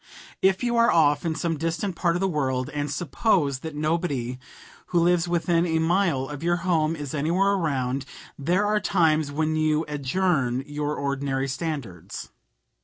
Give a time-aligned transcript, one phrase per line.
[0.41, 4.39] If you are off in some distant part of the world and suppose that nobody
[4.87, 9.55] who lives within a mile of your home is anywhere around, there are times when
[9.55, 12.29] you adjourn your ordinary standards.